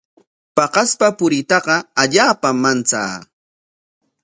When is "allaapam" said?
2.01-2.57